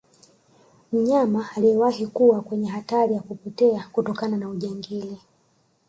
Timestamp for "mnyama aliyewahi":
0.91-2.07